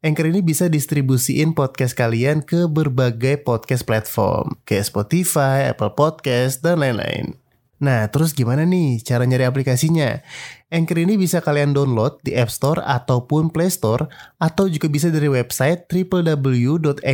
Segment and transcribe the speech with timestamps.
[0.00, 6.80] Anchor ini bisa distribusiin podcast kalian ke berbagai podcast platform, kayak Spotify, Apple Podcast, dan
[6.80, 7.36] lain-lain.
[7.84, 10.24] Nah, terus gimana nih cara nyari aplikasinya?
[10.72, 14.08] Anchor ini bisa kalian download di App Store ataupun Play Store,
[14.40, 17.04] atau juga bisa dari website www.anchor.fm.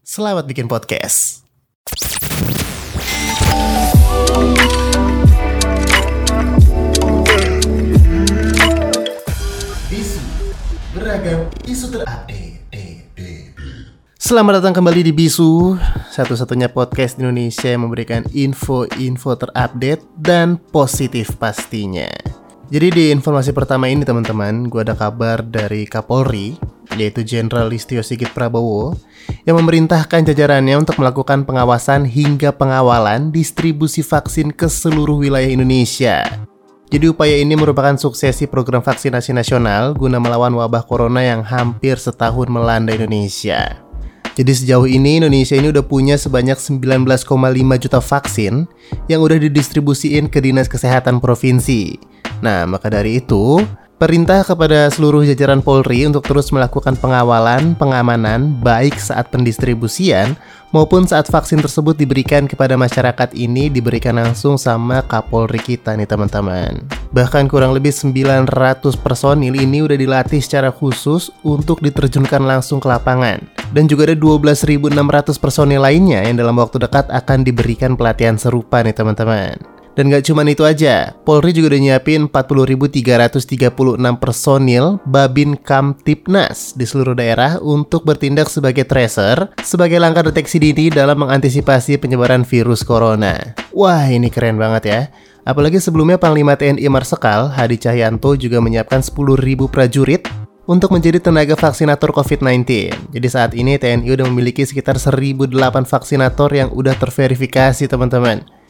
[0.00, 1.44] Selamat bikin podcast!
[11.72, 12.60] Beragam isu terupdate.
[14.22, 15.74] Selamat datang kembali di Bisu,
[16.14, 22.06] satu-satunya podcast di Indonesia yang memberikan info-info terupdate dan positif pastinya.
[22.72, 26.56] Jadi di informasi pertama ini teman-teman, gue ada kabar dari Kapolri,
[26.96, 28.96] yaitu Jenderal Listio Sigit Prabowo,
[29.44, 36.51] yang memerintahkan jajarannya untuk melakukan pengawasan hingga pengawalan distribusi vaksin ke seluruh wilayah Indonesia.
[36.92, 42.52] Jadi upaya ini merupakan suksesi program vaksinasi nasional guna melawan wabah corona yang hampir setahun
[42.52, 43.80] melanda Indonesia.
[44.36, 47.24] Jadi sejauh ini Indonesia ini udah punya sebanyak 19,5
[47.80, 48.68] juta vaksin
[49.08, 51.96] yang udah didistribusiin ke Dinas Kesehatan Provinsi.
[52.44, 53.64] Nah, maka dari itu,
[54.02, 60.34] Perintah kepada seluruh jajaran Polri untuk terus melakukan pengawalan, pengamanan, baik saat pendistribusian
[60.74, 66.82] maupun saat vaksin tersebut diberikan kepada masyarakat ini diberikan langsung sama Kapolri kita nih teman-teman.
[67.14, 68.50] Bahkan kurang lebih 900
[68.98, 73.38] personil ini udah dilatih secara khusus untuk diterjunkan langsung ke lapangan.
[73.70, 78.98] Dan juga ada 12.600 personil lainnya yang dalam waktu dekat akan diberikan pelatihan serupa nih
[78.98, 79.81] teman-teman.
[79.92, 83.44] Dan gak cuma itu aja, Polri juga udah nyiapin 40.336
[84.16, 91.20] personil Babin Kamtipnas di seluruh daerah untuk bertindak sebagai tracer sebagai langkah deteksi dini dalam
[91.20, 93.52] mengantisipasi penyebaran virus corona.
[93.76, 95.00] Wah, ini keren banget ya.
[95.44, 100.24] Apalagi sebelumnya Panglima TNI Marsikal Hadi Cahyanto juga menyiapkan 10.000 prajurit
[100.70, 102.62] untuk menjadi tenaga vaksinator COVID-19.
[103.12, 105.52] Jadi saat ini TNI udah memiliki sekitar 1.008
[105.84, 108.61] vaksinator yang udah terverifikasi teman-teman.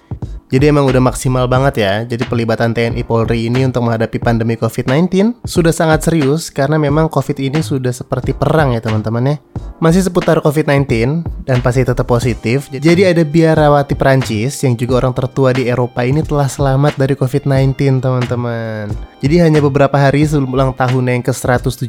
[0.53, 1.93] Jadi emang udah maksimal banget ya.
[2.05, 7.41] Jadi pelibatan TNI Polri ini untuk menghadapi pandemi COVID-19 sudah sangat serius karena memang COVID
[7.41, 9.37] ini sudah seperti perang ya teman-teman ya.
[9.81, 12.69] Masih seputar COVID-19 dan pasti tetap positif.
[12.69, 18.05] Jadi ada biarawati Prancis yang juga orang tertua di Eropa ini telah selamat dari COVID-19
[18.05, 18.93] teman-teman.
[19.25, 21.89] Jadi hanya beberapa hari sebelum ulang tahun yang ke-117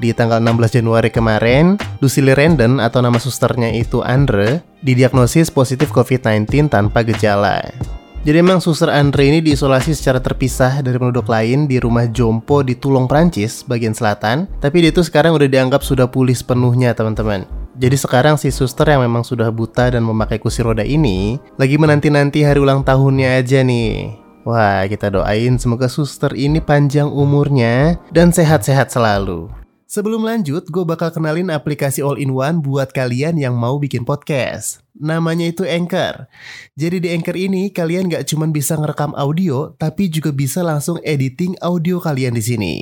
[0.00, 6.68] di tanggal 16 Januari kemarin, Lucille Randon atau nama susternya itu Andre didiagnosis positif COVID-19
[6.68, 7.62] tanpa gejala.
[8.24, 12.72] Jadi emang suster Andre ini diisolasi secara terpisah dari penduduk lain di rumah Jompo di
[12.72, 14.48] Tulung, Prancis, bagian selatan.
[14.64, 17.44] Tapi dia itu sekarang udah dianggap sudah pulih sepenuhnya, teman-teman.
[17.76, 22.46] Jadi sekarang si suster yang memang sudah buta dan memakai kursi roda ini lagi menanti-nanti
[22.46, 24.14] hari ulang tahunnya aja nih.
[24.46, 29.63] Wah, kita doain semoga suster ini panjang umurnya dan sehat-sehat selalu.
[29.94, 34.82] Sebelum lanjut, gue bakal kenalin aplikasi all-in-one buat kalian yang mau bikin podcast.
[34.98, 36.26] Namanya itu Anchor.
[36.74, 41.54] Jadi di Anchor ini kalian gak cuma bisa ngerekam audio, tapi juga bisa langsung editing
[41.62, 42.74] audio kalian di sini.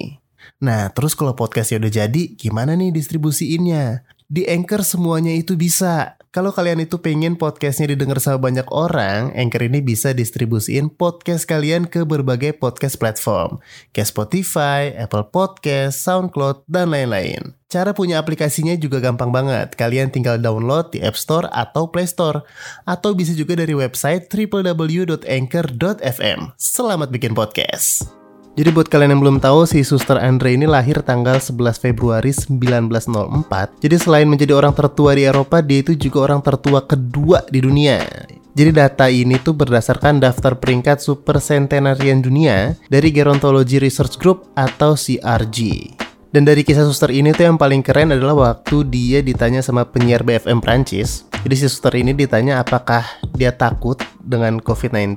[0.64, 4.08] Nah, terus kalau podcastnya udah jadi, gimana nih distribusiinnya?
[4.24, 6.16] Di Anchor semuanya itu bisa.
[6.32, 11.84] Kalau kalian itu pengen podcastnya didengar sama banyak orang, Anchor ini bisa distribusiin podcast kalian
[11.84, 13.60] ke berbagai podcast platform,
[13.92, 17.52] kayak Spotify, Apple Podcast, SoundCloud, dan lain-lain.
[17.68, 19.76] Cara punya aplikasinya juga gampang banget.
[19.76, 22.48] Kalian tinggal download di App Store atau Play Store.
[22.88, 26.40] Atau bisa juga dari website www.anchor.fm.
[26.56, 28.21] Selamat bikin podcast!
[28.52, 33.80] Jadi buat kalian yang belum tahu, si Suster Andre ini lahir tanggal 11 Februari 1904.
[33.80, 38.04] Jadi selain menjadi orang tertua di Eropa, dia itu juga orang tertua kedua di dunia.
[38.52, 45.00] Jadi data ini tuh berdasarkan daftar peringkat super centenarian dunia dari Gerontology Research Group atau
[45.00, 45.88] CRG.
[46.28, 50.28] Dan dari kisah suster ini tuh yang paling keren adalah waktu dia ditanya sama penyiar
[50.28, 51.24] BFM Prancis.
[51.40, 53.00] Jadi si suster ini ditanya apakah
[53.32, 55.16] dia takut dengan COVID-19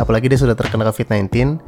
[0.00, 1.60] apalagi dia sudah terkena COVID-19.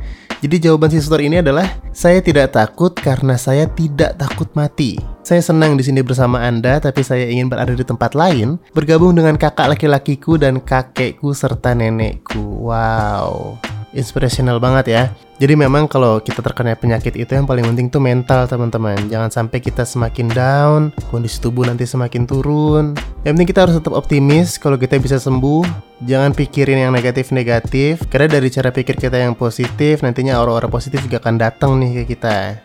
[0.42, 4.98] Jadi jawaban si suster ini adalah saya tidak takut karena saya tidak takut mati.
[5.22, 9.38] Saya senang di sini bersama Anda, tapi saya ingin berada di tempat lain, bergabung dengan
[9.38, 12.42] kakak laki-lakiku dan kakekku serta nenekku.
[12.42, 13.62] Wow.
[13.92, 15.04] Inspirational banget ya.
[15.40, 18.94] Jadi memang kalau kita terkena penyakit itu yang paling penting tuh mental teman-teman.
[19.10, 20.80] Jangan sampai kita semakin down,
[21.10, 22.94] kondisi tubuh nanti semakin turun.
[23.26, 25.66] Yang penting kita harus tetap optimis kalau kita bisa sembuh.
[26.02, 31.22] Jangan pikirin yang negatif-negatif, karena dari cara pikir kita yang positif, nantinya aura-aura positif juga
[31.22, 32.58] akan datang nih ke kita.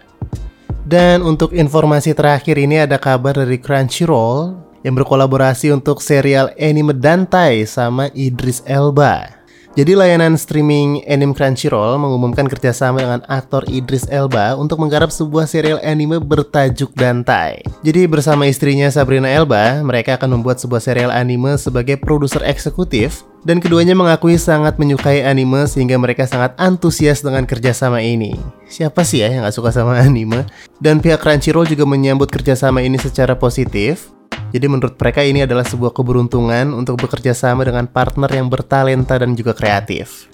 [0.87, 7.67] Dan untuk informasi terakhir ini ada kabar dari Crunchyroll yang berkolaborasi untuk serial anime Dantai
[7.67, 9.36] sama Idris Elba.
[9.77, 15.77] Jadi layanan streaming anime Crunchyroll mengumumkan kerjasama dengan aktor Idris Elba untuk menggarap sebuah serial
[15.85, 17.61] anime bertajuk Dantai.
[17.85, 23.61] Jadi bersama istrinya Sabrina Elba, mereka akan membuat sebuah serial anime sebagai produser eksekutif dan
[23.61, 28.33] keduanya mengakui sangat menyukai anime sehingga mereka sangat antusias dengan kerjasama ini.
[28.65, 30.49] Siapa sih ya yang gak suka sama anime?
[30.81, 34.16] Dan pihak Crunchyroll juga menyambut kerjasama ini secara positif
[34.51, 39.35] jadi menurut mereka ini adalah sebuah keberuntungan untuk bekerja sama dengan partner yang bertalenta dan
[39.35, 40.31] juga kreatif.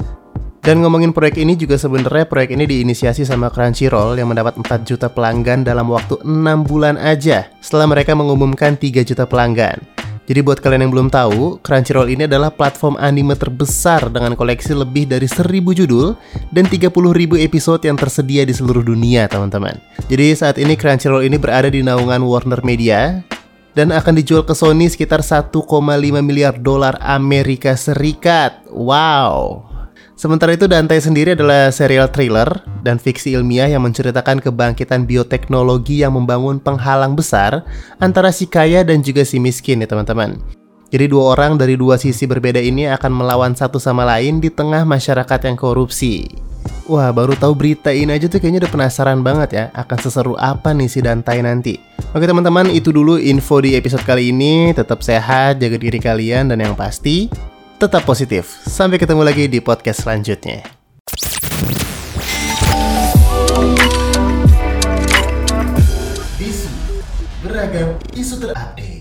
[0.64, 5.12] Dan ngomongin proyek ini juga sebenarnya proyek ini diinisiasi sama Crunchyroll yang mendapat 4 juta
[5.12, 6.32] pelanggan dalam waktu 6
[6.64, 9.76] bulan aja setelah mereka mengumumkan 3 juta pelanggan.
[10.24, 15.12] Jadi buat kalian yang belum tahu, Crunchyroll ini adalah platform anime terbesar dengan koleksi lebih
[15.12, 16.16] dari 1000 judul
[16.56, 16.96] dan 30.000
[17.44, 19.76] episode yang tersedia di seluruh dunia, teman-teman.
[20.08, 23.20] Jadi saat ini Crunchyroll ini berada di naungan Warner Media
[23.74, 25.54] dan akan dijual ke Sony sekitar 1,5
[26.22, 28.66] miliar dolar Amerika Serikat.
[28.70, 29.70] Wow.
[30.14, 32.48] Sementara itu Dante sendiri adalah serial thriller
[32.86, 37.66] dan fiksi ilmiah yang menceritakan kebangkitan bioteknologi yang membangun penghalang besar
[37.98, 40.38] antara si kaya dan juga si miskin ya teman-teman.
[40.94, 44.86] Jadi dua orang dari dua sisi berbeda ini akan melawan satu sama lain di tengah
[44.86, 46.43] masyarakat yang korupsi.
[46.84, 50.76] Wah, baru tahu berita ini aja tuh kayaknya udah penasaran banget ya akan seseru apa
[50.76, 51.80] nih si Dantai nanti.
[52.12, 54.76] Oke teman-teman, itu dulu info di episode kali ini.
[54.76, 57.32] Tetap sehat, jaga diri kalian, dan yang pasti,
[57.80, 58.52] tetap positif.
[58.68, 60.62] Sampai ketemu lagi di podcast selanjutnya.
[67.44, 68.93] Beragam isu terupdate.